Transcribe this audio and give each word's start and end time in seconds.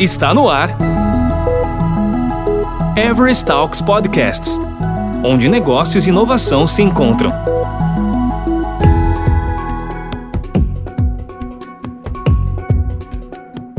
Está 0.00 0.34
no 0.34 0.48
ar. 0.48 0.76
Everest 2.96 3.44
Talks 3.44 3.80
Podcasts 3.80 4.58
onde 5.22 5.48
negócios 5.48 6.06
e 6.06 6.08
inovação 6.08 6.66
se 6.66 6.82
encontram. 6.82 7.30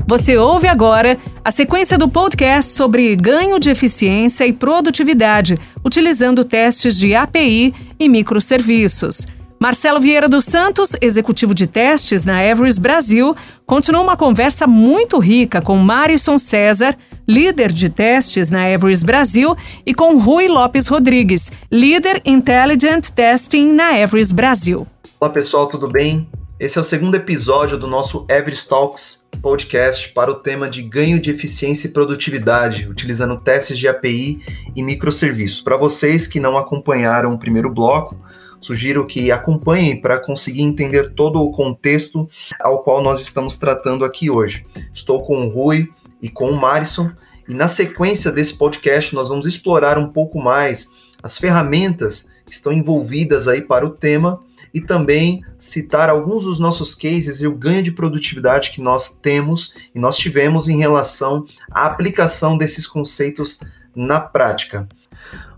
Você 0.05 0.37
ouve 0.37 0.67
agora 0.67 1.17
a 1.43 1.51
sequência 1.51 1.97
do 1.97 2.07
podcast 2.07 2.73
sobre 2.73 3.15
ganho 3.15 3.59
de 3.59 3.69
eficiência 3.69 4.45
e 4.45 4.53
produtividade, 4.53 5.57
utilizando 5.83 6.43
testes 6.43 6.97
de 6.97 7.15
API 7.15 7.73
e 7.99 8.09
microserviços. 8.09 9.25
Marcelo 9.61 9.99
Vieira 9.99 10.27
dos 10.27 10.45
Santos, 10.45 10.95
executivo 10.99 11.53
de 11.53 11.67
testes 11.67 12.25
na 12.25 12.43
Everest 12.43 12.81
Brasil, 12.81 13.35
continuou 13.63 14.03
uma 14.03 14.17
conversa 14.17 14.65
muito 14.65 15.19
rica 15.19 15.61
com 15.61 15.77
Marison 15.77 16.39
César, 16.39 16.97
líder 17.27 17.71
de 17.71 17.87
testes 17.87 18.49
na 18.49 18.67
Everest 18.67 19.05
Brasil, 19.05 19.55
e 19.85 19.93
com 19.93 20.17
Rui 20.17 20.47
Lopes 20.47 20.87
Rodrigues, 20.87 21.51
líder 21.71 22.23
Intelligent 22.25 23.09
Testing 23.09 23.71
na 23.71 23.99
Everest 23.99 24.33
Brasil. 24.33 24.87
Olá 25.19 25.31
pessoal, 25.31 25.67
tudo 25.67 25.87
bem? 25.87 26.27
Esse 26.59 26.79
é 26.79 26.81
o 26.81 26.83
segundo 26.83 27.13
episódio 27.13 27.77
do 27.77 27.85
nosso 27.85 28.25
Everest 28.27 28.67
Talks 28.67 29.21
podcast 29.43 30.09
para 30.09 30.31
o 30.31 30.35
tema 30.35 30.67
de 30.67 30.81
ganho 30.81 31.21
de 31.21 31.29
eficiência 31.29 31.87
e 31.87 31.91
produtividade, 31.91 32.87
utilizando 32.89 33.39
testes 33.39 33.77
de 33.77 33.87
API 33.87 34.41
e 34.75 34.81
microserviços. 34.81 35.61
Para 35.61 35.77
vocês 35.77 36.25
que 36.25 36.39
não 36.39 36.57
acompanharam 36.57 37.33
o 37.33 37.37
primeiro 37.37 37.69
bloco, 37.69 38.17
Sugiro 38.61 39.07
que 39.07 39.31
acompanhem 39.31 39.99
para 39.99 40.19
conseguir 40.19 40.61
entender 40.61 41.13
todo 41.15 41.41
o 41.41 41.51
contexto 41.51 42.29
ao 42.59 42.83
qual 42.83 43.01
nós 43.01 43.19
estamos 43.19 43.57
tratando 43.57 44.05
aqui 44.05 44.29
hoje. 44.29 44.63
Estou 44.93 45.23
com 45.25 45.45
o 45.45 45.49
Rui 45.49 45.89
e 46.21 46.29
com 46.29 46.49
o 46.49 46.55
Marison, 46.55 47.11
e 47.49 47.53
na 47.55 47.67
sequência 47.67 48.31
desse 48.31 48.53
podcast 48.53 49.15
nós 49.15 49.27
vamos 49.27 49.47
explorar 49.47 49.97
um 49.97 50.07
pouco 50.07 50.39
mais 50.39 50.87
as 51.23 51.37
ferramentas 51.39 52.29
que 52.45 52.53
estão 52.53 52.71
envolvidas 52.71 53.47
aí 53.47 53.61
para 53.61 53.85
o 53.85 53.89
tema 53.89 54.39
e 54.73 54.79
também 54.79 55.43
citar 55.57 56.09
alguns 56.09 56.43
dos 56.43 56.59
nossos 56.59 56.93
cases 56.93 57.41
e 57.41 57.47
o 57.47 57.55
ganho 57.55 57.83
de 57.83 57.91
produtividade 57.91 58.71
que 58.71 58.79
nós 58.79 59.09
temos 59.09 59.73
e 59.93 59.99
nós 59.99 60.17
tivemos 60.17 60.69
em 60.69 60.77
relação 60.77 61.45
à 61.69 61.85
aplicação 61.85 62.57
desses 62.57 62.87
conceitos 62.87 63.59
na 63.95 64.19
prática. 64.19 64.87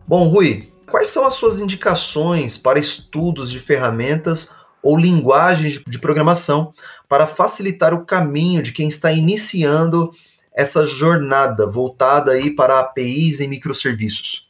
Bom, 0.08 0.28
Rui, 0.28 0.73
Quais 0.94 1.08
são 1.08 1.26
as 1.26 1.34
suas 1.34 1.60
indicações 1.60 2.56
para 2.56 2.78
estudos 2.78 3.50
de 3.50 3.58
ferramentas 3.58 4.52
ou 4.80 4.96
linguagens 4.96 5.82
de 5.88 5.98
programação 5.98 6.72
para 7.10 7.26
facilitar 7.26 7.96
o 7.96 8.06
caminho 8.06 8.62
de 8.62 8.72
quem 8.72 8.90
está 8.90 9.12
iniciando 9.12 10.12
essa 10.56 10.86
jornada 10.86 11.66
voltada 11.66 12.34
aí 12.34 12.56
para 12.56 12.80
APIs 12.80 13.40
e 13.40 13.48
microserviços? 13.48 14.48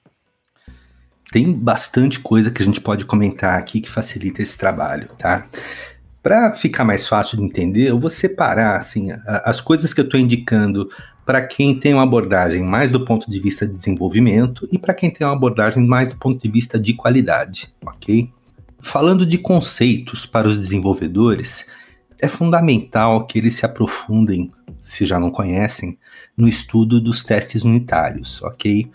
Tem 1.32 1.50
bastante 1.54 2.20
coisa 2.20 2.52
que 2.52 2.62
a 2.62 2.66
gente 2.66 2.82
pode 2.82 3.06
comentar 3.06 3.58
aqui 3.58 3.80
que 3.80 3.90
facilita 3.90 4.42
esse 4.42 4.58
trabalho, 4.58 5.08
tá? 5.18 5.48
Para 6.22 6.54
ficar 6.58 6.84
mais 6.84 7.08
fácil 7.08 7.38
de 7.38 7.44
entender, 7.46 7.90
eu 7.90 7.98
vou 7.98 8.10
separar 8.10 8.76
assim, 8.76 9.12
as 9.46 9.62
coisas 9.62 9.94
que 9.94 10.02
eu 10.02 10.06
estou 10.06 10.20
indicando 10.20 10.90
para 11.26 11.42
quem 11.42 11.78
tem 11.78 11.94
uma 11.94 12.04
abordagem 12.04 12.62
mais 12.62 12.92
do 12.92 13.06
ponto 13.06 13.30
de 13.30 13.40
vista 13.40 13.68
de 13.68 13.74
desenvolvimento 13.74 14.68
e 14.72 14.78
para 14.78 14.94
quem 14.94 15.10
tem 15.10 15.26
uma 15.26 15.34
abordagem 15.34 15.86
mais 15.86 16.10
do 16.10 16.18
ponto 16.18 16.42
de 16.42 16.50
vista 16.50 16.80
de 16.80 16.94
qualidade, 16.94 17.74
ok? 17.86 18.30
Falando 18.80 19.26
de 19.26 19.38
conceitos 19.38 20.26
para 20.26 20.48
os 20.48 20.58
desenvolvedores, 20.58 21.66
é 22.20 22.28
fundamental 22.28 23.26
que 23.26 23.38
eles 23.38 23.56
se 23.56 23.66
aprofundem, 23.66 24.52
se 24.80 25.06
já 25.06 25.20
não 25.20 25.32
conhecem, 25.32 25.98
no 26.36 26.48
estudo 26.48 27.00
dos 27.00 27.24
testes 27.24 27.64
unitários, 27.64 28.42
ok? 28.42 28.90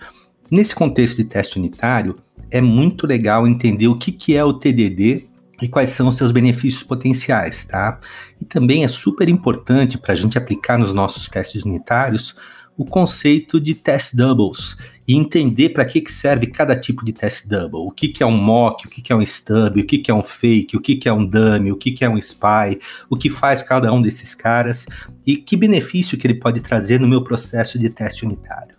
Nesse 0.51 0.75
contexto 0.75 1.17
de 1.17 1.25
teste 1.25 1.59
unitário, 1.59 2.15
é 2.51 2.61
muito 2.61 3.07
legal 3.07 3.47
entender 3.47 3.89
o 3.89 3.97
que, 3.97 4.13
que 4.13 4.35
é 4.35 4.45
o 4.45 4.53
TDD 4.53 5.27
e 5.61 5.69
quais 5.69 5.91
são 5.91 6.09
os 6.09 6.17
seus 6.17 6.33
benefícios 6.33 6.83
potenciais, 6.83 7.65
tá? 7.65 7.99
E 8.41 8.45
também 8.45 8.85
é 8.85 8.89
super 8.89 9.29
importante 9.29 9.99
para 9.99 10.15
a 10.15 10.17
gente 10.17 10.39
aplicar 10.39 10.79
nos 10.79 10.93
nossos 10.93 11.29
testes 11.29 11.65
unitários 11.65 12.35
o 12.77 12.85
conceito 12.85 13.61
de 13.61 13.75
test 13.75 14.15
doubles 14.15 14.77
e 15.07 15.17
entender 15.17 15.71
para 15.71 15.85
que, 15.85 16.01
que 16.01 16.13
serve 16.13 16.47
cada 16.47 16.77
tipo 16.77 17.05
de 17.05 17.13
test 17.13 17.49
double. 17.49 17.81
O 17.81 17.91
que, 17.91 18.09
que 18.09 18.23
é 18.23 18.27
um 18.27 18.37
mock, 18.37 18.87
o 18.87 18.91
que, 18.91 19.03
que 19.03 19.13
é 19.13 19.17
um 19.17 19.23
stub, 19.23 19.81
o 19.81 19.85
que, 19.85 19.99
que 19.99 20.11
é 20.11 20.15
um 20.15 20.23
fake, 20.23 20.77
o 20.77 20.81
que, 20.81 20.95
que 20.95 21.09
é 21.09 21.13
um 21.13 21.27
dummy, 21.27 21.73
o 21.73 21.77
que, 21.77 21.91
que 21.91 22.05
é 22.05 22.09
um 22.09 22.17
spy, 22.19 22.79
o 23.11 23.17
que 23.17 23.29
faz 23.29 23.63
cada 23.63 23.93
um 23.93 24.01
desses 24.01 24.35
caras 24.35 24.87
e 25.27 25.37
que 25.37 25.57
benefício 25.57 26.17
que 26.17 26.27
ele 26.27 26.39
pode 26.39 26.61
trazer 26.61 27.01
no 27.01 27.09
meu 27.09 27.25
processo 27.25 27.79
de 27.79 27.91
teste 27.91 28.25
unitário. 28.25 28.78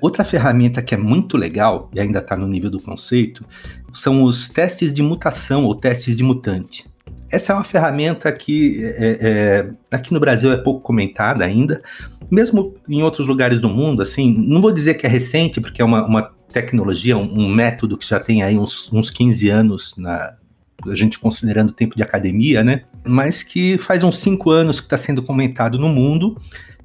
Outra 0.00 0.22
ferramenta 0.22 0.80
que 0.80 0.94
é 0.94 0.98
muito 0.98 1.36
legal, 1.36 1.90
e 1.92 1.98
ainda 2.00 2.20
está 2.20 2.36
no 2.36 2.46
nível 2.46 2.70
do 2.70 2.80
conceito, 2.80 3.44
são 3.92 4.22
os 4.22 4.48
testes 4.48 4.94
de 4.94 5.02
mutação 5.02 5.64
ou 5.64 5.74
testes 5.74 6.16
de 6.16 6.22
mutante. 6.22 6.86
Essa 7.30 7.52
é 7.52 7.54
uma 7.54 7.64
ferramenta 7.64 8.30
que 8.32 8.80
é, 8.82 9.18
é, 9.20 9.70
aqui 9.90 10.14
no 10.14 10.20
Brasil 10.20 10.52
é 10.52 10.56
pouco 10.56 10.80
comentada 10.80 11.44
ainda, 11.44 11.82
mesmo 12.30 12.76
em 12.88 13.02
outros 13.02 13.26
lugares 13.26 13.60
do 13.60 13.68
mundo, 13.68 14.00
assim, 14.00 14.34
não 14.46 14.62
vou 14.62 14.72
dizer 14.72 14.94
que 14.94 15.06
é 15.06 15.10
recente, 15.10 15.60
porque 15.60 15.82
é 15.82 15.84
uma, 15.84 16.06
uma 16.06 16.22
tecnologia, 16.52 17.16
um, 17.16 17.40
um, 17.40 17.48
método 17.48 17.98
que 17.98 18.08
já 18.08 18.20
tem 18.20 18.42
aí 18.42 18.56
uns, 18.56 18.90
uns 18.92 19.10
15 19.10 19.48
anos, 19.48 19.94
na, 19.96 20.36
a 20.86 20.94
gente 20.94 21.18
considerando 21.18 21.70
o 21.70 21.72
tempo 21.72 21.96
de 21.96 22.02
academia, 22.02 22.62
né? 22.62 22.82
Mas 23.04 23.42
que 23.42 23.76
faz 23.78 24.04
uns 24.04 24.18
5 24.18 24.50
anos 24.50 24.80
que 24.80 24.86
está 24.86 24.96
sendo 24.96 25.22
comentado 25.22 25.78
no 25.78 25.88
mundo 25.88 26.36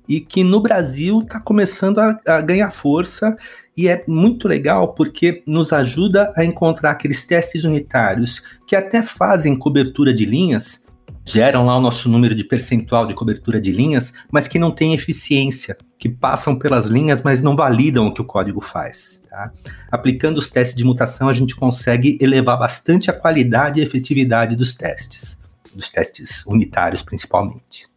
e 0.07 0.19
que 0.19 0.43
no 0.43 0.59
Brasil 0.59 1.19
está 1.19 1.39
começando 1.39 1.99
a, 1.99 2.19
a, 2.27 2.41
ganhar 2.41 2.71
força 2.71 3.37
e 3.75 3.87
é 3.87 4.03
muito 4.07 4.47
legal 4.47 4.93
porque 4.93 5.41
nos 5.47 5.73
ajuda 5.73 6.31
a 6.35 6.43
encontrar 6.43 6.91
aqueles 6.91 7.25
testes 7.25 7.63
unitários 7.63 8.41
que 8.67 8.75
até 8.75 9.01
fazem 9.01 9.55
cobertura 9.55 10.13
de 10.13 10.25
linhas, 10.25 10.83
geram 11.25 11.65
lá 11.65 11.77
o 11.77 11.81
nosso 11.81 12.09
número 12.09 12.35
de 12.35 12.43
percentual 12.43 13.07
de 13.07 13.13
cobertura 13.13 13.59
de 13.59 13.71
linhas, 13.71 14.13
mas 14.31 14.47
que 14.47 14.59
não 14.59 14.71
têm 14.71 14.93
eficiência, 14.93 15.77
que 15.97 16.09
passam 16.09 16.57
pelas 16.57 16.87
linhas, 16.87 17.21
mas 17.21 17.41
não 17.41 17.55
validam 17.55 18.07
o 18.07 18.13
que 18.13 18.21
o 18.21 18.25
código 18.25 18.59
faz. 18.59 19.21
Tá? 19.29 19.51
Aplicando 19.89 20.37
os 20.37 20.49
testes 20.49 20.75
de 20.75 20.83
mutação, 20.83 21.29
a 21.29 21.33
gente 21.33 21.55
consegue 21.55 22.17
elevar 22.19 22.59
bastante 22.59 23.09
a 23.09 23.13
qualidade 23.13 23.79
e 23.79 23.83
efetividade 23.83 24.55
dos 24.55 24.75
testes, 24.75 25.41
dos 25.73 25.89
testes 25.89 26.45
unitários 26.45 27.01
principalmente. 27.01 27.92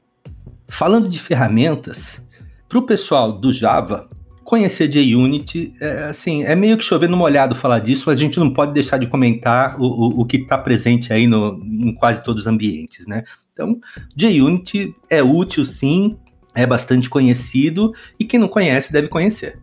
Falando 0.69 1.09
de 1.09 1.19
ferramentas, 1.19 2.21
para 2.69 2.78
o 2.78 2.82
pessoal 2.82 3.32
do 3.32 3.53
Java, 3.53 4.09
conhecer 4.47 4.91
JUnit, 4.93 5.72
é, 5.81 6.04
assim, 6.04 6.44
é 6.44 6.54
meio 6.54 6.77
que 6.78 6.84
chover 6.84 7.09
no 7.09 7.16
molhado 7.16 7.54
falar 7.54 7.81
disso, 7.81 8.04
mas 8.06 8.19
a 8.19 8.22
gente 8.22 8.38
não 8.38 8.53
pode 8.53 8.72
deixar 8.72 8.97
de 8.97 9.06
comentar 9.06 9.81
o, 9.81 9.84
o, 9.84 10.21
o 10.21 10.25
que 10.25 10.38
está 10.38 10.56
presente 10.56 11.12
aí 11.12 11.27
no, 11.27 11.60
em 11.65 11.93
quase 11.93 12.22
todos 12.22 12.43
os 12.43 12.47
ambientes, 12.47 13.06
né? 13.06 13.25
Então, 13.53 13.81
JUnit 14.16 14.94
é 15.10 15.22
útil 15.22 15.65
sim, 15.65 16.16
é 16.54 16.65
bastante 16.65 17.10
conhecido 17.10 17.93
e 18.19 18.25
quem 18.25 18.38
não 18.38 18.48
conhece 18.48 18.93
deve 18.93 19.09
conhecer. 19.09 19.59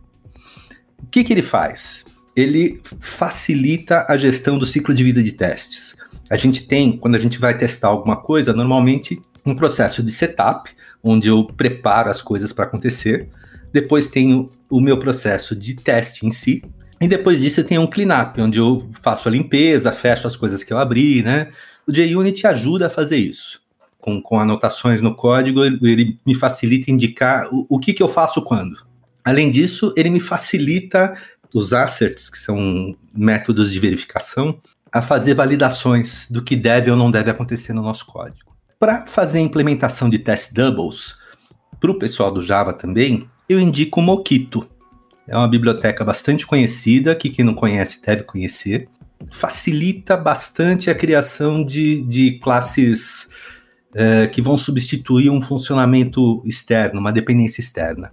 O 1.02 1.06
que, 1.06 1.24
que 1.24 1.32
ele 1.32 1.42
faz? 1.42 2.04
Ele 2.36 2.80
facilita 3.00 4.04
a 4.08 4.16
gestão 4.16 4.58
do 4.58 4.66
ciclo 4.66 4.94
de 4.94 5.04
vida 5.04 5.22
de 5.22 5.32
testes. 5.32 5.96
A 6.28 6.36
gente 6.36 6.66
tem, 6.66 6.96
quando 6.96 7.14
a 7.14 7.18
gente 7.18 7.38
vai 7.38 7.56
testar 7.56 7.88
alguma 7.88 8.16
coisa, 8.16 8.52
normalmente 8.52 9.20
um 9.44 9.54
processo 9.54 10.02
de 10.02 10.10
setup, 10.10 10.70
onde 11.02 11.28
eu 11.28 11.44
preparo 11.44 12.10
as 12.10 12.22
coisas 12.22 12.52
para 12.52 12.64
acontecer. 12.64 13.28
Depois 13.72 14.08
tenho 14.08 14.50
o 14.70 14.80
meu 14.80 14.98
processo 14.98 15.54
de 15.54 15.74
teste 15.74 16.26
em 16.26 16.30
si. 16.30 16.62
E 17.00 17.08
depois 17.08 17.42
disso 17.42 17.60
eu 17.60 17.64
tenho 17.64 17.82
um 17.82 17.86
cleanup, 17.86 18.40
onde 18.40 18.58
eu 18.58 18.88
faço 19.02 19.28
a 19.28 19.32
limpeza, 19.32 19.92
fecho 19.92 20.26
as 20.26 20.36
coisas 20.36 20.62
que 20.62 20.72
eu 20.72 20.78
abri, 20.78 21.22
né? 21.22 21.48
O 21.86 21.92
JUnit 21.92 22.46
ajuda 22.46 22.86
a 22.86 22.90
fazer 22.90 23.16
isso. 23.16 23.60
Com, 23.98 24.22
com 24.22 24.38
anotações 24.38 25.00
no 25.00 25.14
código, 25.14 25.64
ele 25.64 26.18
me 26.24 26.34
facilita 26.34 26.90
indicar 26.90 27.48
o, 27.52 27.66
o 27.68 27.78
que, 27.78 27.92
que 27.92 28.02
eu 28.02 28.08
faço 28.08 28.40
quando. 28.42 28.86
Além 29.24 29.50
disso, 29.50 29.92
ele 29.96 30.10
me 30.10 30.20
facilita 30.20 31.14
os 31.54 31.72
asserts, 31.72 32.28
que 32.28 32.38
são 32.38 32.96
métodos 33.14 33.72
de 33.72 33.80
verificação, 33.80 34.58
a 34.92 35.02
fazer 35.02 35.34
validações 35.34 36.28
do 36.30 36.42
que 36.42 36.54
deve 36.54 36.90
ou 36.90 36.96
não 36.96 37.10
deve 37.10 37.30
acontecer 37.30 37.72
no 37.72 37.82
nosso 37.82 38.06
código. 38.06 38.53
Para 38.78 39.06
fazer 39.06 39.38
a 39.38 39.42
implementação 39.42 40.10
de 40.10 40.18
test 40.18 40.52
doubles, 40.52 41.14
para 41.80 41.90
o 41.90 41.98
pessoal 41.98 42.30
do 42.30 42.42
Java 42.42 42.72
também, 42.72 43.26
eu 43.48 43.60
indico 43.60 44.00
o 44.00 44.02
Mockito. 44.02 44.66
É 45.26 45.36
uma 45.36 45.48
biblioteca 45.48 46.04
bastante 46.04 46.46
conhecida, 46.46 47.14
que 47.14 47.30
quem 47.30 47.44
não 47.44 47.54
conhece 47.54 48.00
deve 48.02 48.24
conhecer. 48.24 48.88
Facilita 49.30 50.16
bastante 50.16 50.90
a 50.90 50.94
criação 50.94 51.64
de, 51.64 52.02
de 52.02 52.38
classes 52.40 53.28
é, 53.94 54.26
que 54.26 54.42
vão 54.42 54.56
substituir 54.56 55.30
um 55.30 55.40
funcionamento 55.40 56.42
externo, 56.44 57.00
uma 57.00 57.12
dependência 57.12 57.60
externa. 57.60 58.12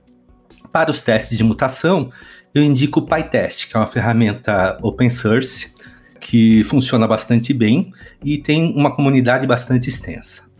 Para 0.71 0.91
os 0.91 1.01
testes 1.01 1.37
de 1.37 1.43
mutação, 1.43 2.11
eu 2.53 2.63
indico 2.63 2.99
o 2.99 3.05
PyTest, 3.05 3.67
que 3.67 3.75
é 3.75 3.79
uma 3.79 3.87
ferramenta 3.87 4.77
open 4.81 5.09
source 5.09 5.73
que 6.19 6.63
funciona 6.65 7.07
bastante 7.07 7.53
bem 7.53 7.91
e 8.23 8.37
tem 8.37 8.73
uma 8.73 8.95
comunidade 8.95 9.47
bastante 9.47 9.89
extensa. 9.89 10.50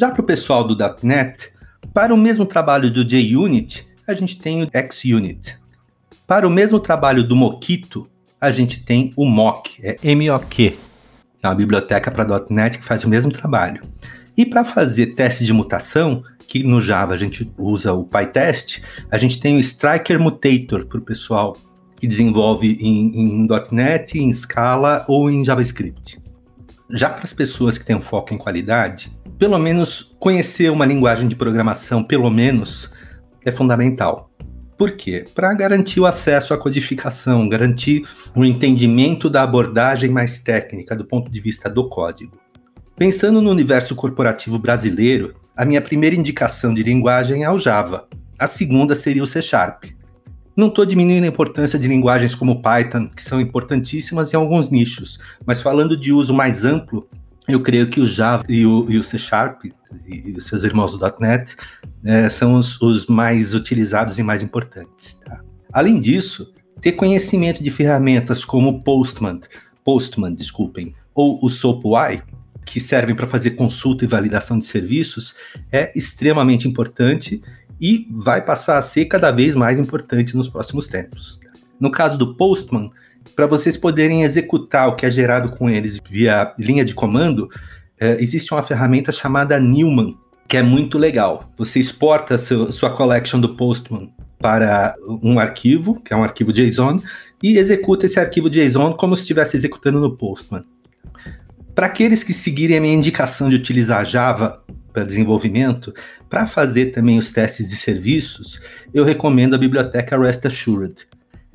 Já 0.00 0.12
para 0.12 0.20
o 0.20 0.24
pessoal 0.24 0.62
do 0.62 0.76
.NET, 1.02 1.50
Para 1.92 2.14
o 2.14 2.16
mesmo 2.16 2.46
trabalho 2.46 2.88
do 2.88 3.02
JUnit, 3.02 3.84
a 4.06 4.14
gente 4.14 4.38
tem 4.38 4.62
o 4.62 4.68
XUnit. 4.92 5.56
Para 6.24 6.46
o 6.46 6.50
mesmo 6.50 6.78
trabalho 6.78 7.26
do 7.26 7.34
Mockito, 7.34 8.06
a 8.40 8.52
gente 8.52 8.84
tem 8.84 9.12
o 9.16 9.26
Mock, 9.26 9.80
é 9.82 9.96
M-O-Q, 10.02 10.78
é 11.42 11.48
uma 11.48 11.54
biblioteca 11.54 12.12
para 12.12 12.46
.NET 12.48 12.78
que 12.78 12.84
faz 12.84 13.02
o 13.02 13.08
mesmo 13.08 13.32
trabalho. 13.32 13.82
E 14.36 14.46
para 14.46 14.62
fazer 14.62 15.14
teste 15.14 15.44
de 15.44 15.52
mutação, 15.52 16.22
que 16.46 16.62
no 16.62 16.80
Java 16.80 17.14
a 17.14 17.18
gente 17.18 17.50
usa 17.58 17.92
o 17.92 18.04
PyTest, 18.04 18.82
a 19.10 19.18
gente 19.18 19.40
tem 19.40 19.56
o 19.56 19.60
Striker 19.60 20.20
Mutator 20.20 20.86
para 20.86 20.98
o 20.98 21.02
pessoal 21.02 21.56
que 21.96 22.06
desenvolve 22.06 22.78
em, 22.80 23.42
em 23.42 23.48
.NET, 23.72 24.16
em 24.16 24.32
Scala 24.32 25.04
ou 25.08 25.28
em 25.28 25.44
JavaScript. 25.44 26.20
Já 26.90 27.10
para 27.10 27.24
as 27.24 27.32
pessoas 27.32 27.76
que 27.76 27.84
têm 27.84 27.96
um 27.96 28.00
foco 28.00 28.32
em 28.32 28.38
qualidade, 28.38 29.12
pelo 29.38 29.58
menos 29.58 30.16
conhecer 30.18 30.70
uma 30.70 30.84
linguagem 30.84 31.28
de 31.28 31.36
programação, 31.36 32.02
pelo 32.02 32.30
menos, 32.30 32.90
é 33.44 33.52
fundamental. 33.52 34.30
Por 34.76 34.92
quê? 34.92 35.24
Para 35.34 35.54
garantir 35.54 36.00
o 36.00 36.06
acesso 36.06 36.52
à 36.52 36.58
codificação, 36.58 37.48
garantir 37.48 38.04
o 38.34 38.44
entendimento 38.44 39.30
da 39.30 39.42
abordagem 39.42 40.10
mais 40.10 40.40
técnica 40.40 40.94
do 40.94 41.04
ponto 41.04 41.30
de 41.30 41.40
vista 41.40 41.68
do 41.68 41.88
código. 41.88 42.36
Pensando 42.96 43.40
no 43.40 43.50
universo 43.50 43.94
corporativo 43.94 44.58
brasileiro, 44.58 45.34
a 45.56 45.64
minha 45.64 45.80
primeira 45.80 46.16
indicação 46.16 46.74
de 46.74 46.82
linguagem 46.82 47.44
é 47.44 47.50
o 47.50 47.58
Java. 47.58 48.08
A 48.38 48.46
segunda 48.46 48.94
seria 48.94 49.22
o 49.22 49.26
C 49.26 49.40
Sharp. 49.42 49.84
Não 50.56 50.66
estou 50.68 50.84
diminuindo 50.84 51.24
a 51.24 51.28
importância 51.28 51.78
de 51.78 51.86
linguagens 51.86 52.34
como 52.34 52.60
Python, 52.60 53.08
que 53.08 53.22
são 53.22 53.40
importantíssimas 53.40 54.32
em 54.32 54.36
alguns 54.36 54.70
nichos, 54.70 55.18
mas 55.46 55.62
falando 55.62 55.96
de 55.96 56.12
uso 56.12 56.34
mais 56.34 56.64
amplo, 56.64 57.08
eu 57.48 57.62
creio 57.62 57.88
que 57.88 58.00
o 58.00 58.06
Java 58.06 58.44
e 58.48 58.66
o, 58.66 58.90
e 58.90 58.98
o 58.98 59.02
C 59.02 59.18
Sharp 59.18 59.64
e, 59.64 60.34
os 60.36 60.46
seus 60.46 60.64
irmãos 60.64 60.96
do 60.96 61.14
.NET 61.18 61.56
é, 62.04 62.28
são 62.28 62.54
os, 62.54 62.80
os, 62.80 63.06
mais 63.06 63.54
utilizados 63.54 64.18
e 64.18 64.22
mais 64.22 64.42
importantes. 64.42 65.14
Tá? 65.24 65.40
Além 65.72 65.98
disso, 66.00 66.52
ter 66.82 66.92
conhecimento 66.92 67.62
de 67.62 67.70
ferramentas 67.70 68.44
como 68.44 68.82
Postman, 68.82 69.40
Postman, 69.82 70.34
desculpem, 70.34 70.94
ou 71.14 71.38
o 71.42 71.48
SoapUI, 71.48 72.22
que 72.66 72.78
servem 72.78 73.14
para 73.14 73.26
fazer 73.26 73.52
consulta 73.52 74.04
e 74.04 74.08
validação 74.08 74.58
de 74.58 74.66
serviços, 74.66 75.34
é 75.72 75.90
extremamente 75.96 76.68
importante 76.68 77.40
e 77.80 78.06
vai 78.10 78.44
passar 78.44 78.76
a 78.76 78.82
ser 78.82 79.06
cada 79.06 79.30
vez 79.30 79.54
mais 79.54 79.78
importante 79.78 80.36
nos 80.36 80.48
próximos 80.48 80.86
tempos. 80.86 81.40
No 81.80 81.90
caso 81.90 82.18
do 82.18 82.36
Postman, 82.36 82.90
para 83.34 83.46
vocês 83.46 83.76
poderem 83.76 84.22
executar 84.22 84.88
o 84.88 84.96
que 84.96 85.06
é 85.06 85.10
gerado 85.10 85.50
com 85.50 85.68
eles 85.68 86.00
via 86.08 86.52
linha 86.58 86.84
de 86.84 86.94
comando, 86.94 87.48
é, 88.00 88.20
existe 88.22 88.52
uma 88.52 88.62
ferramenta 88.62 89.10
chamada 89.12 89.58
Newman, 89.58 90.16
que 90.46 90.56
é 90.56 90.62
muito 90.62 90.98
legal. 90.98 91.52
Você 91.56 91.78
exporta 91.78 92.38
seu, 92.38 92.72
sua 92.72 92.90
collection 92.90 93.40
do 93.40 93.54
Postman 93.54 94.10
para 94.38 94.94
um 95.22 95.38
arquivo, 95.38 96.00
que 96.00 96.12
é 96.12 96.16
um 96.16 96.22
arquivo 96.22 96.52
JSON, 96.52 97.02
e 97.42 97.58
executa 97.58 98.06
esse 98.06 98.18
arquivo 98.18 98.48
JSON 98.48 98.92
como 98.92 99.14
se 99.14 99.22
estivesse 99.22 99.56
executando 99.56 100.00
no 100.00 100.16
Postman. 100.16 100.64
Para 101.74 101.86
aqueles 101.86 102.24
que 102.24 102.32
seguirem 102.32 102.78
a 102.78 102.80
minha 102.80 102.94
indicação 102.94 103.48
de 103.48 103.56
utilizar 103.56 104.04
Java 104.04 104.64
para 104.92 105.04
desenvolvimento, 105.04 105.92
para 106.28 106.46
fazer 106.46 106.86
também 106.86 107.18
os 107.18 107.32
testes 107.32 107.70
de 107.70 107.76
serviços, 107.76 108.60
eu 108.92 109.04
recomendo 109.04 109.54
a 109.54 109.58
biblioteca 109.58 110.18
Rest 110.18 110.44
Assured. 110.46 111.06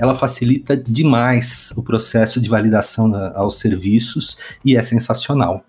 Ela 0.03 0.13
facilita 0.13 0.75
demais 0.75 1.71
o 1.77 1.81
processo 1.81 2.41
de 2.41 2.49
validação 2.49 3.15
aos 3.35 3.59
serviços 3.59 4.37
e 4.65 4.75
é 4.75 4.81
sensacional. 4.81 5.65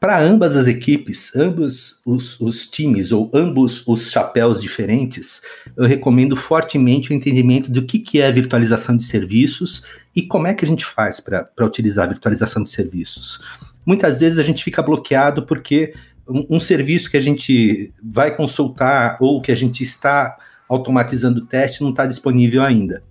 Para 0.00 0.18
ambas 0.18 0.56
as 0.56 0.66
equipes, 0.66 1.36
ambos 1.36 2.00
os, 2.04 2.40
os, 2.40 2.66
times 2.66 3.12
ou 3.12 3.30
ambos 3.32 3.86
os 3.86 4.10
chapéus 4.10 4.60
diferentes, 4.60 5.40
eu 5.76 5.86
recomendo 5.86 6.34
fortemente 6.34 7.12
o 7.12 7.14
entendimento 7.14 7.70
do 7.70 7.84
que, 7.84 7.98
que 7.98 8.20
é 8.20 8.32
virtualização 8.32 8.96
de 8.96 9.04
serviços 9.04 9.84
e 10.16 10.22
como 10.22 10.48
é 10.48 10.54
que 10.54 10.64
a 10.64 10.68
gente 10.68 10.84
faz 10.84 11.20
para 11.20 11.48
utilizar 11.60 12.06
a 12.06 12.08
virtualização 12.08 12.64
de 12.64 12.70
serviços 12.70 13.40
muitas 13.84 14.20
vezes 14.20 14.38
a 14.38 14.42
gente 14.42 14.62
fica 14.62 14.82
bloqueado 14.82 15.44
porque 15.44 15.94
um, 16.28 16.56
um, 16.56 16.60
serviço 16.60 17.10
que 17.10 17.16
a 17.16 17.20
gente 17.20 17.92
vai 18.02 18.34
consultar 18.34 19.16
ou 19.20 19.40
que 19.40 19.50
a 19.50 19.54
gente 19.54 19.82
está 19.82 20.36
automatizando 20.68 21.40
o 21.40 21.46
teste 21.46 21.82
não 21.82 21.90
está 21.90 22.06
disponível 22.06 22.62
ainda. 22.62 23.02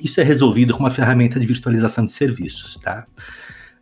Isso 0.00 0.20
é 0.20 0.24
resolvido 0.24 0.74
com 0.74 0.80
uma 0.80 0.90
ferramenta 0.90 1.38
de 1.38 1.46
virtualização 1.46 2.04
de 2.04 2.12
serviços, 2.12 2.78
tá? 2.78 3.06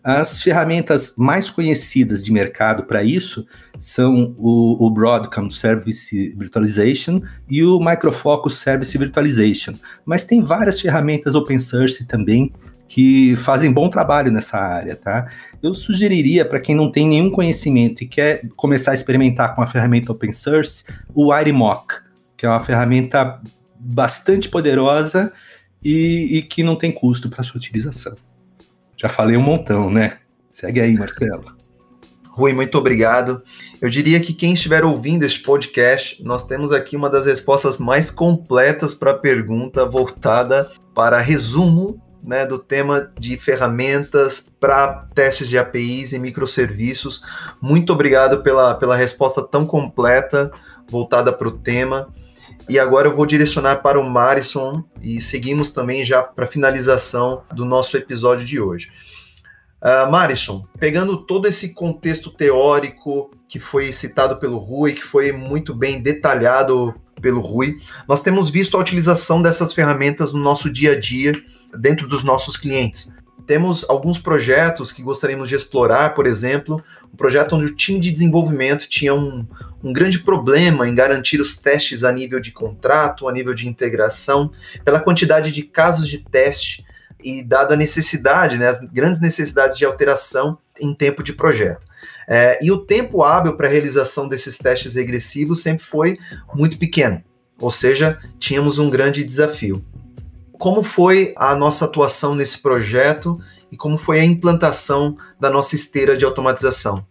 As 0.09 0.41
ferramentas 0.41 1.15
mais 1.19 1.51
conhecidas 1.51 2.23
de 2.23 2.31
mercado 2.31 2.85
para 2.85 3.03
isso 3.03 3.45
são 3.77 4.37
o, 4.39 4.87
o, 4.87 4.89
Broadcom 4.89 5.51
Service 5.51 6.33
Virtualization 6.39 7.21
e 7.51 7.65
o 7.65 7.81
Microfocus 7.81 8.59
Service 8.59 8.97
Virtualization. 8.97 9.75
Mas 10.05 10.25
tem 10.25 10.45
várias 10.45 10.81
ferramentas 10.81 11.35
open 11.35 11.59
source 11.59 12.07
também 12.07 12.53
que 12.87 13.35
fazem 13.35 13.73
bom 13.73 13.89
trabalho 13.89 14.31
nessa 14.31 14.59
área, 14.59 14.95
tá? 14.95 15.29
Eu 15.61 15.75
sugeriria 15.75 16.45
para 16.45 16.61
quem 16.61 16.77
não 16.77 16.89
tem 16.89 17.09
nenhum 17.09 17.29
conhecimento 17.29 18.05
e 18.05 18.07
quer 18.07 18.43
começar 18.55 18.93
a 18.93 18.95
experimentar 18.95 19.57
com 19.57 19.63
a 19.63 19.67
ferramenta 19.67 20.13
open 20.13 20.33
source, 20.33 20.85
o 21.17 21.37
IRIMOC, 21.37 21.95
que 22.37 22.47
é 22.47 22.49
uma 22.49 22.61
ferramenta 22.61 23.41
bastante 23.77 24.49
poderosa 24.49 25.33
e, 25.87 26.39
e 26.39 26.43
que 26.43 26.65
não 26.65 26.75
tem 26.75 26.91
custo 26.91 27.31
para 27.31 27.45
sua 27.45 27.59
utilização. 27.59 28.17
Já 28.97 29.09
falei 29.09 29.37
um 29.37 29.43
montão, 29.43 29.89
né? 29.89 30.19
Segue 30.49 30.81
aí, 30.81 30.97
Marcelo. 30.97 31.55
Rui, 32.31 32.53
muito 32.53 32.77
obrigado. 32.77 33.41
Eu 33.81 33.89
diria 33.89 34.19
que 34.19 34.35
quem 34.35 34.53
estiver 34.53 34.85
ouvindo 34.85 35.23
este 35.23 35.41
podcast, 35.41 36.23
nós 36.25 36.45
temos 36.45 36.73
aqui 36.73 36.97
uma 36.97 37.09
das 37.09 37.25
respostas 37.25 37.79
mais 37.79 38.11
completas 38.11 38.95
para 38.95 39.13
a 39.13 39.19
pergunta 39.19 39.87
voltada 39.87 40.69
para 40.93 41.21
resumo 41.21 42.03
né, 42.23 42.45
do 42.45 42.59
tema 42.59 43.13
de 43.19 43.39
ferramentas 43.39 44.45
para 44.59 45.07
testes 45.15 45.49
de 45.49 45.57
APIs 45.57 46.13
e 46.13 46.19
microserviços. 46.19 47.23
Muito 47.63 47.93
obrigado 47.93 48.43
pela, 48.43 48.75
pela 48.75 48.97
resposta 48.97 49.41
tão 49.41 49.65
completa, 49.65 50.51
voltada 50.91 51.33
para 51.33 51.47
o 51.47 51.57
tema. 51.57 52.13
E 52.69 52.79
agora 52.79 53.09
eu 53.09 53.15
vou 53.15 53.27
direcionar 53.27 53.77
para 53.77 54.01
o 54.01 54.09
Marison 54.09 54.85
e 55.01 55.21
seguimos 55.21 55.71
também 55.71 56.05
já 56.05 56.23
para 56.23 56.47
finalização 56.47 57.45
do 57.53 57.65
nosso 57.65 57.97
episódio 57.97 58.45
de 58.45 58.61
hoje. 58.61 58.91
Uh, 59.81 60.11
Marison, 60.11 60.67
pegando 60.81 61.17
todo 61.17 61.47
esse 61.47 61.73
contexto 61.73 62.29
teórico 62.31 63.31
que 63.49 63.61
foi 63.61 63.93
citado 63.93 64.39
pelo 64.39 64.59
Rui, 64.59 64.95
que 64.95 65.05
foi 65.05 65.31
muito 65.31 65.73
bem 65.73 66.03
detalhado 66.03 66.93
pelo 67.21 67.41
Rui, 67.41 67.77
nós 68.09 68.21
temos 68.21 68.51
visto 68.51 68.77
a 68.77 68.81
utilização 68.81 69.41
dessas 69.41 69.73
ferramentas 69.73 70.33
no 70.33 70.41
nosso 70.41 70.69
dia 70.69 70.93
a 70.93 70.99
dia 70.99 71.41
dentro 71.79 72.09
dos 72.09 72.25
nossos 72.25 72.57
clientes. 72.57 73.15
Temos 73.47 73.85
alguns 73.89 74.19
projetos 74.19 74.91
que 74.91 75.03
gostaríamos 75.03 75.49
de 75.49 75.55
explorar, 75.55 76.15
por 76.15 76.27
exemplo, 76.27 76.83
um 77.13 77.17
projeto 77.17 77.55
onde 77.55 77.67
o 77.67 77.77
time 77.77 78.01
de 78.01 78.11
desenvolvimento 78.11 78.89
tinha 78.89 79.15
um, 79.15 79.47
um 79.83 79.93
grande 79.93 80.19
problema 80.19 80.89
em 80.89 80.95
garantir 80.95 81.41
os 81.41 81.57
testes 81.57 82.03
a 82.03 82.11
nível 82.11 82.41
de 82.41 82.51
contrato, 82.51 83.29
a 83.29 83.33
nível 83.33 83.55
de 83.55 83.69
integração, 83.69 84.51
pela 84.85 85.01
quantidade 85.01 85.53
de 85.53 85.63
casos 85.63 86.09
de 86.09 86.19
teste 86.19 86.85
e 87.23 87.43
dado 87.43 87.73
a 87.73 87.77
necessidade, 87.77 88.59
né, 88.59 88.69
as 88.69 88.81
grandes 88.81 89.21
necessidades 89.21 89.79
de 89.79 89.85
alteração 89.85 90.59
em 90.79 90.93
tempo 90.93 91.23
de 91.23 91.33
projeto. 91.33 91.87
É, 92.29 92.59
e 92.61 92.73
o 92.73 92.79
tempo 92.79 93.23
hábil 93.23 93.57
para 93.57 93.69
a 93.69 93.71
realização 93.71 94.29
desses 94.29 94.59
testes 94.59 94.97
regressivos 94.97 95.63
sempre 95.63 95.85
foi 95.85 96.19
muito 96.55 96.77
pequeno, 96.77 97.23
ou 97.59 97.71
seja, 97.71 98.19
tínhamos 98.39 98.79
um 98.79 98.91
grande 98.91 99.23
desafio. 99.23 99.85
Como 100.59 100.83
foi 100.83 101.35
a 101.37 101.55
nossa 101.55 101.85
atuação 101.85 102.35
nesse 102.35 102.59
projeto 102.59 103.39
e 103.71 103.77
como 103.77 103.99
foi 103.99 104.21
a 104.21 104.25
implantação 104.25 105.17
da 105.39 105.51
nossa 105.51 105.75
esteira 105.75 106.17
de 106.17 106.25
automatização? 106.25 107.05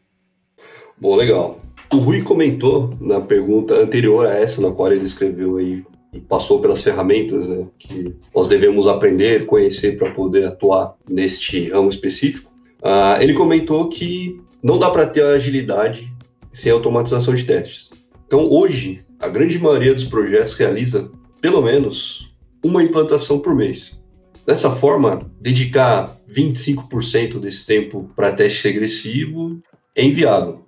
Bom, 0.99 1.15
legal. 1.15 1.59
O 1.91 1.97
Rui 1.97 2.21
comentou 2.21 2.95
na 2.99 3.21
pergunta 3.21 3.75
anterior 3.75 4.25
a 4.25 4.33
essa, 4.33 4.61
na 4.61 4.71
qual 4.71 4.91
ele 4.91 5.05
escreveu 5.05 5.57
aí 5.57 5.83
e 6.11 6.19
passou 6.19 6.61
pelas 6.61 6.81
ferramentas 6.81 7.49
né, 7.49 7.67
que 7.77 8.15
nós 8.33 8.47
devemos 8.47 8.87
aprender, 8.87 9.45
conhecer 9.45 9.97
para 9.97 10.11
poder 10.11 10.47
atuar 10.47 10.95
neste 11.07 11.69
ramo 11.69 11.89
específico. 11.89 12.49
Uh, 12.81 13.21
ele 13.21 13.33
comentou 13.33 13.89
que 13.89 14.39
não 14.63 14.79
dá 14.79 14.89
para 14.89 15.05
ter 15.05 15.23
agilidade 15.23 16.09
sem 16.53 16.71
automatização 16.71 17.35
de 17.35 17.43
testes. 17.43 17.91
Então, 18.25 18.49
hoje, 18.49 19.03
a 19.19 19.27
grande 19.27 19.59
maioria 19.59 19.93
dos 19.93 20.05
projetos 20.05 20.55
realiza 20.55 21.11
pelo 21.41 21.61
menos 21.61 22.33
uma 22.65 22.81
implantação 22.81 23.39
por 23.39 23.53
mês. 23.53 24.03
Dessa 24.43 24.71
forma, 24.71 25.31
dedicar 25.39 26.17
25% 26.27 27.39
desse 27.39 27.63
tempo 27.63 28.09
para 28.15 28.31
teste 28.31 28.67
regressivo 28.67 29.61
é 29.95 30.03
inviável. 30.03 30.65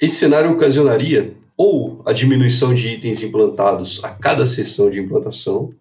Esse 0.00 0.16
cenário 0.16 0.50
ocasionaria 0.50 1.34
ou 1.54 2.02
a 2.06 2.12
diminuição 2.12 2.72
de 2.72 2.88
itens 2.88 3.22
implantados 3.22 4.02
a 4.02 4.08
cada 4.08 4.46
sessão 4.46 4.88
de 4.88 4.98
implantação, 4.98 5.72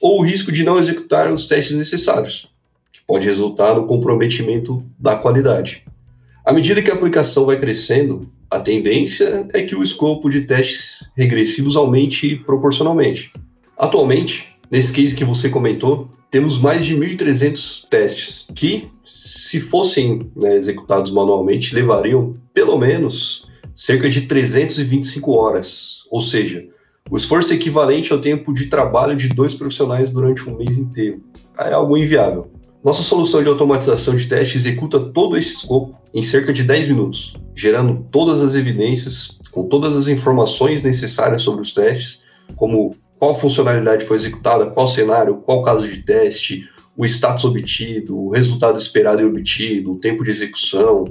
ou 0.00 0.20
o 0.20 0.22
risco 0.22 0.52
de 0.52 0.62
não 0.62 0.78
executar 0.78 1.32
os 1.32 1.46
testes 1.46 1.76
necessários, 1.76 2.54
que 2.92 3.00
pode 3.06 3.26
resultar 3.26 3.74
no 3.74 3.86
comprometimento 3.86 4.84
da 4.98 5.16
qualidade. 5.16 5.84
À 6.44 6.52
medida 6.52 6.82
que 6.82 6.90
a 6.90 6.94
aplicação 6.94 7.46
vai 7.46 7.58
crescendo, 7.58 8.30
A 8.50 8.58
tendência 8.58 9.46
é 9.52 9.62
que 9.62 9.76
o 9.76 9.82
escopo 9.82 10.30
de 10.30 10.40
testes 10.42 11.12
regressivos 11.14 11.76
aumente 11.76 12.34
proporcionalmente. 12.36 13.30
Atualmente, 13.76 14.48
nesse 14.70 14.92
case 14.92 15.14
que 15.14 15.24
você 15.24 15.48
comentou, 15.48 16.10
temos 16.30 16.58
mais 16.58 16.84
de 16.84 16.94
1.300 16.94 17.88
testes 17.88 18.46
que, 18.54 18.90
se 19.04 19.60
fossem 19.60 20.30
né, 20.36 20.56
executados 20.56 21.10
manualmente, 21.10 21.74
levariam 21.74 22.36
pelo 22.52 22.76
menos 22.78 23.46
cerca 23.74 24.08
de 24.08 24.22
325 24.22 25.32
horas, 25.32 26.00
ou 26.10 26.20
seja, 26.20 26.66
o 27.10 27.16
esforço 27.16 27.54
equivalente 27.54 28.12
ao 28.12 28.20
tempo 28.20 28.52
de 28.52 28.66
trabalho 28.66 29.16
de 29.16 29.28
dois 29.28 29.54
profissionais 29.54 30.10
durante 30.10 30.48
um 30.48 30.56
mês 30.56 30.76
inteiro. 30.76 31.22
É 31.58 31.72
algo 31.72 31.96
inviável. 31.96 32.50
Nossa 32.84 33.02
solução 33.02 33.42
de 33.42 33.48
automatização 33.48 34.14
de 34.14 34.26
teste 34.26 34.56
executa 34.56 35.00
todo 35.00 35.36
esse 35.36 35.54
escopo 35.54 35.98
em 36.14 36.22
cerca 36.22 36.52
de 36.52 36.62
10 36.62 36.88
minutos, 36.88 37.34
gerando 37.54 38.06
todas 38.10 38.42
as 38.42 38.54
evidências, 38.54 39.38
com 39.50 39.64
todas 39.64 39.96
as 39.96 40.06
informações 40.08 40.82
necessárias 40.82 41.42
sobre 41.42 41.62
os 41.62 41.72
testes, 41.72 42.20
como 42.54 42.94
qual 43.18 43.34
funcionalidade 43.34 44.04
foi 44.04 44.16
executada, 44.16 44.66
qual 44.66 44.86
cenário, 44.86 45.36
qual 45.36 45.62
caso 45.62 45.88
de 45.88 46.02
teste, 46.02 46.68
o 46.96 47.04
status 47.04 47.44
obtido, 47.44 48.18
o 48.18 48.30
resultado 48.30 48.78
esperado 48.78 49.20
e 49.20 49.24
obtido, 49.24 49.92
o 49.92 49.98
tempo 49.98 50.24
de 50.24 50.30
execução, 50.30 51.04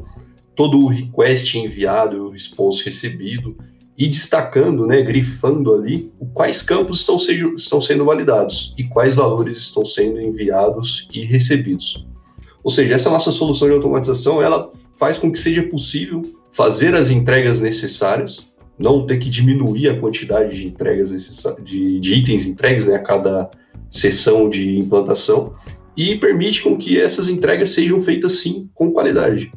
todo 0.55 0.79
o 0.79 0.87
request 0.87 1.57
enviado 1.57 2.15
e 2.15 2.19
o 2.19 2.29
response 2.29 2.83
recebido, 2.83 3.55
e 3.97 4.07
destacando, 4.07 4.85
né, 4.85 5.01
grifando 5.01 5.73
ali 5.73 6.11
quais 6.33 6.61
campos 6.61 6.99
estão, 6.99 7.17
sendo, 7.17 7.55
estão 7.55 7.81
sendo 7.81 8.05
validados 8.05 8.75
e 8.77 8.83
quais 8.83 9.15
valores 9.15 9.57
estão 9.57 9.83
sendo 9.83 10.21
enviados 10.21 11.09
e 11.11 11.25
recebidos. 11.25 12.05
Ou 12.63 12.69
seja, 12.69 12.93
essa 12.93 13.09
nossa 13.09 13.31
solução 13.31 13.67
de 13.67 13.73
automatização 13.73 14.41
ela 14.41 14.69
faz 14.99 15.17
com 15.17 15.31
que 15.31 15.39
seja 15.39 15.63
possível 15.63 16.21
fazer 16.51 16.95
as 16.95 17.09
entregas 17.09 17.59
necessárias, 17.59 18.51
não 18.77 19.05
ter 19.05 19.17
que 19.17 19.29
diminuir 19.29 19.89
a 19.89 19.99
quantidade 19.99 20.55
de 20.55 20.67
entregas 20.67 21.09
de, 21.63 21.99
de 21.99 22.13
itens 22.13 22.45
entregues 22.45 22.85
né, 22.85 22.95
a 22.95 22.99
cada 22.99 23.49
sessão 23.89 24.49
de 24.49 24.77
implantação 24.77 25.55
e 25.95 26.15
permite 26.15 26.61
com 26.61 26.77
que 26.77 26.99
essas 26.99 27.29
entregas 27.29 27.71
sejam 27.71 27.99
feitas 28.01 28.33
sim 28.33 28.69
com 28.73 28.91
qualidade 28.91 29.49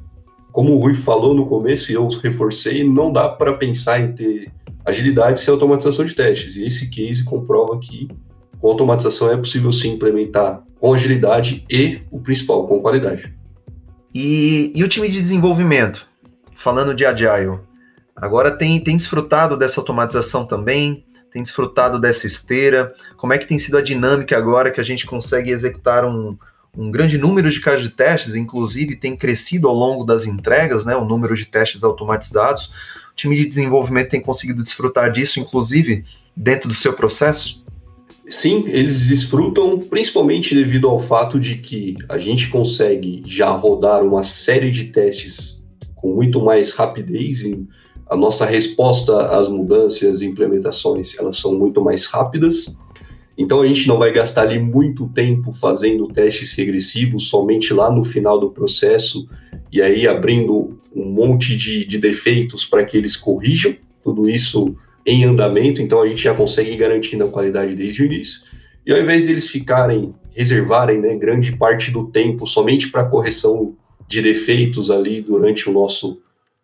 como 0.52 0.74
o 0.74 0.80
Rui 0.80 0.94
falou 0.94 1.34
no 1.34 1.46
começo 1.46 1.90
e 1.90 1.94
eu 1.94 2.06
reforcei, 2.08 2.84
não 2.84 3.12
dá 3.12 3.28
para 3.28 3.54
pensar 3.54 4.00
em 4.00 4.12
ter 4.12 4.52
agilidade 4.84 5.40
sem 5.40 5.52
automatização 5.52 6.04
de 6.04 6.14
testes. 6.14 6.56
E 6.56 6.64
esse 6.64 6.88
case 6.88 7.24
comprova 7.24 7.78
que 7.78 8.08
com 8.58 8.68
automatização 8.68 9.30
é 9.32 9.36
possível 9.36 9.72
sim 9.72 9.92
implementar 9.92 10.62
com 10.78 10.92
agilidade 10.92 11.64
e, 11.70 12.00
o 12.10 12.20
principal, 12.20 12.66
com 12.66 12.80
qualidade. 12.80 13.32
E, 14.14 14.72
e 14.74 14.82
o 14.82 14.88
time 14.88 15.08
de 15.08 15.18
desenvolvimento? 15.18 16.06
Falando 16.54 16.94
de 16.94 17.06
Agile, 17.06 17.58
agora 18.20 18.50
tem, 18.50 18.78
tem 18.80 18.96
desfrutado 18.96 19.56
dessa 19.56 19.80
automatização 19.80 20.44
também? 20.44 21.04
Tem 21.32 21.42
desfrutado 21.42 22.00
dessa 22.00 22.26
esteira? 22.26 22.94
Como 23.16 23.32
é 23.32 23.38
que 23.38 23.46
tem 23.46 23.58
sido 23.58 23.78
a 23.78 23.82
dinâmica 23.82 24.36
agora 24.36 24.70
que 24.70 24.80
a 24.80 24.84
gente 24.84 25.06
consegue 25.06 25.50
executar 25.50 26.04
um, 26.04 26.36
um 26.76 26.90
grande 26.90 27.18
número 27.18 27.50
de 27.50 27.60
casos 27.60 27.82
de 27.82 27.90
testes, 27.90 28.36
inclusive 28.36 28.96
tem 28.96 29.16
crescido 29.16 29.68
ao 29.68 29.74
longo 29.74 30.04
das 30.04 30.26
entregas, 30.26 30.84
né, 30.84 30.96
o 30.96 31.04
número 31.04 31.34
de 31.34 31.46
testes 31.46 31.84
automatizados. 31.84 32.66
O 33.12 33.16
time 33.16 33.34
de 33.34 33.46
desenvolvimento 33.46 34.10
tem 34.10 34.20
conseguido 34.20 34.62
desfrutar 34.62 35.10
disso, 35.10 35.40
inclusive 35.40 36.04
dentro 36.36 36.68
do 36.68 36.74
seu 36.74 36.92
processo? 36.92 37.62
Sim, 38.28 38.64
eles 38.68 39.08
desfrutam 39.08 39.80
principalmente 39.80 40.54
devido 40.54 40.88
ao 40.88 41.00
fato 41.00 41.38
de 41.38 41.56
que 41.56 41.94
a 42.08 42.16
gente 42.16 42.48
consegue 42.48 43.24
já 43.26 43.50
rodar 43.50 44.04
uma 44.04 44.22
série 44.22 44.70
de 44.70 44.84
testes 44.84 45.66
com 45.96 46.14
muito 46.14 46.40
mais 46.40 46.72
rapidez 46.72 47.44
a 48.10 48.16
nossa 48.16 48.44
resposta 48.44 49.26
às 49.28 49.48
mudanças 49.48 50.20
e 50.20 50.26
implementações 50.26 51.16
elas 51.18 51.36
são 51.36 51.54
muito 51.54 51.82
mais 51.82 52.06
rápidas 52.06 52.76
então 53.40 53.62
a 53.62 53.66
gente 53.66 53.88
não 53.88 53.98
vai 53.98 54.12
gastar 54.12 54.42
ali 54.42 54.58
muito 54.58 55.08
tempo 55.08 55.50
fazendo 55.50 56.06
testes 56.08 56.54
regressivos 56.54 57.28
somente 57.28 57.72
lá 57.72 57.90
no 57.90 58.04
final 58.04 58.38
do 58.38 58.50
processo 58.50 59.26
e 59.72 59.80
aí 59.80 60.06
abrindo 60.06 60.78
um 60.94 61.06
monte 61.06 61.56
de, 61.56 61.86
de 61.86 61.96
defeitos 61.96 62.66
para 62.66 62.84
que 62.84 62.98
eles 62.98 63.16
corrijam 63.16 63.74
tudo 64.02 64.28
isso 64.28 64.76
em 65.06 65.24
andamento. 65.24 65.80
Então 65.80 66.02
a 66.02 66.06
gente 66.06 66.22
já 66.22 66.34
consegue 66.34 66.76
garantir 66.76 67.20
a 67.22 67.26
qualidade 67.26 67.74
desde 67.74 68.02
o 68.02 68.06
início. 68.06 68.42
E 68.84 68.92
ao 68.92 69.00
invés 69.00 69.24
de 69.24 69.32
eles 69.32 69.48
ficarem, 69.48 70.14
reservarem 70.34 71.00
né, 71.00 71.14
grande 71.16 71.56
parte 71.56 71.90
do 71.90 72.08
tempo 72.08 72.46
somente 72.46 72.90
para 72.90 73.04
correção 73.04 73.74
de 74.06 74.20
defeitos 74.20 74.90
ali 74.90 75.22
durante 75.22 75.70
o 75.70 75.72
nosso 75.72 76.20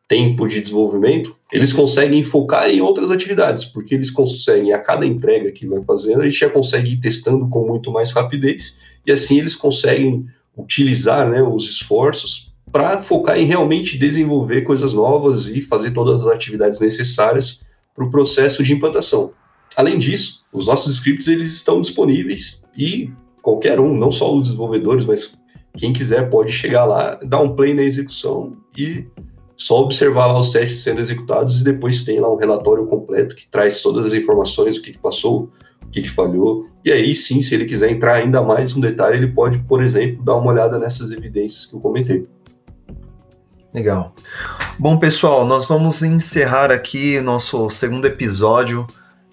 tempo 0.08 0.46
de 0.46 0.60
desenvolvimento, 0.60 1.36
eles 1.52 1.72
conseguem 1.72 2.22
focar 2.22 2.68
em 2.68 2.80
outras 2.80 3.10
atividades, 3.10 3.64
porque 3.64 3.94
eles 3.94 4.10
conseguem, 4.10 4.72
a 4.72 4.78
cada 4.78 5.04
entrega 5.04 5.50
que 5.50 5.66
vai 5.66 5.82
fazendo, 5.82 6.20
a 6.20 6.24
gente 6.24 6.38
já 6.38 6.48
consegue 6.48 6.92
ir 6.92 7.00
testando 7.00 7.48
com 7.48 7.66
muito 7.66 7.90
mais 7.90 8.12
rapidez, 8.12 8.78
e 9.04 9.10
assim 9.10 9.38
eles 9.38 9.56
conseguem 9.56 10.26
utilizar 10.56 11.28
né, 11.28 11.42
os 11.42 11.68
esforços 11.68 12.54
para 12.70 13.00
focar 13.00 13.38
em 13.38 13.44
realmente 13.44 13.98
desenvolver 13.98 14.62
coisas 14.62 14.92
novas 14.92 15.48
e 15.48 15.60
fazer 15.60 15.92
todas 15.92 16.22
as 16.22 16.32
atividades 16.32 16.80
necessárias 16.80 17.64
para 17.94 18.04
o 18.04 18.10
processo 18.10 18.62
de 18.62 18.72
implantação. 18.72 19.32
Além 19.76 19.98
disso, 19.98 20.44
os 20.52 20.66
nossos 20.66 20.96
scripts 20.96 21.28
eles 21.28 21.52
estão 21.54 21.80
disponíveis 21.80 22.64
e 22.76 23.10
qualquer 23.42 23.80
um, 23.80 23.96
não 23.96 24.10
só 24.10 24.34
os 24.34 24.44
desenvolvedores, 24.44 25.04
mas 25.04 25.36
quem 25.76 25.92
quiser 25.92 26.30
pode 26.30 26.52
chegar 26.52 26.84
lá, 26.84 27.16
dar 27.16 27.40
um 27.40 27.54
play 27.54 27.74
na 27.74 27.82
execução 27.82 28.52
e 28.76 29.04
só 29.56 29.80
observar 29.80 30.26
lá 30.26 30.38
os 30.38 30.52
testes 30.52 30.82
sendo 30.82 31.00
executados 31.00 31.60
e 31.60 31.64
depois 31.64 32.04
tem 32.04 32.20
lá 32.20 32.30
um 32.30 32.36
relatório 32.36 32.86
completo 32.86 33.34
que 33.34 33.48
traz 33.48 33.80
todas 33.80 34.06
as 34.06 34.12
informações, 34.12 34.76
o 34.76 34.82
que, 34.82 34.92
que 34.92 34.98
passou, 34.98 35.50
o 35.82 35.88
que, 35.88 36.02
que 36.02 36.10
falhou. 36.10 36.66
E 36.84 36.92
aí 36.92 37.14
sim, 37.14 37.40
se 37.40 37.54
ele 37.54 37.64
quiser 37.64 37.90
entrar 37.90 38.16
ainda 38.16 38.42
mais 38.42 38.74
no 38.74 38.82
detalhe, 38.82 39.16
ele 39.16 39.28
pode, 39.28 39.58
por 39.60 39.82
exemplo, 39.82 40.22
dar 40.22 40.36
uma 40.36 40.52
olhada 40.52 40.78
nessas 40.78 41.10
evidências 41.10 41.66
que 41.66 41.74
eu 41.74 41.80
comentei. 41.80 42.24
Legal. 43.72 44.14
Bom, 44.78 44.98
pessoal, 44.98 45.46
nós 45.46 45.66
vamos 45.66 46.02
encerrar 46.02 46.70
aqui 46.70 47.20
nosso 47.20 47.68
segundo 47.70 48.06
episódio 48.06 48.86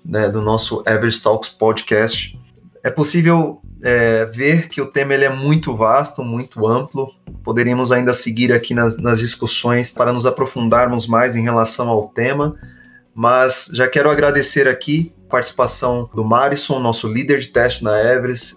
né, 0.05 0.29
do 0.29 0.41
nosso 0.41 0.83
Everstalks 0.85 1.49
Podcast. 1.49 2.37
É 2.83 2.89
possível 2.89 3.61
é, 3.83 4.25
ver 4.25 4.69
que 4.69 4.81
o 4.81 4.85
tema 4.85 5.13
ele 5.13 5.25
é 5.25 5.29
muito 5.29 5.75
vasto, 5.75 6.23
muito 6.23 6.65
amplo. 6.65 7.13
Poderíamos 7.43 7.91
ainda 7.91 8.13
seguir 8.13 8.53
aqui 8.53 8.73
nas, 8.73 8.97
nas 8.97 9.19
discussões 9.19 9.91
para 9.91 10.13
nos 10.13 10.25
aprofundarmos 10.25 11.05
mais 11.05 11.35
em 11.35 11.43
relação 11.43 11.89
ao 11.89 12.07
tema, 12.07 12.55
mas 13.13 13.69
já 13.73 13.87
quero 13.87 14.09
agradecer 14.09 14.67
aqui 14.67 15.13
a 15.27 15.31
participação 15.31 16.09
do 16.15 16.23
Marison, 16.23 16.79
nosso 16.79 17.07
líder 17.07 17.39
de 17.39 17.49
teste 17.49 17.83
na 17.83 18.01
Everest, 18.01 18.55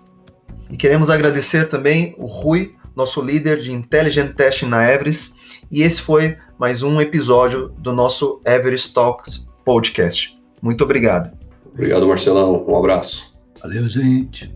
e 0.71 0.77
queremos 0.77 1.11
agradecer 1.11 1.69
também 1.69 2.15
o 2.19 2.27
Rui, 2.27 2.75
nosso 2.95 3.21
líder 3.21 3.61
de 3.61 3.73
Intelligent 3.73 4.35
Testing 4.35 4.67
na 4.67 4.89
Everest, 4.89 5.35
e 5.71 5.83
esse 5.83 6.01
foi 6.01 6.37
mais 6.59 6.83
um 6.83 7.01
episódio 7.01 7.69
do 7.79 7.93
nosso 7.93 8.41
Everest 8.47 8.95
Talks 8.95 9.45
Podcast. 9.65 10.39
Muito 10.63 10.85
obrigado. 10.85 11.37
Obrigado, 11.73 12.07
Marcelão. 12.07 12.65
Um 12.67 12.77
abraço. 12.77 13.33
Valeu, 13.61 13.89
gente. 13.89 14.56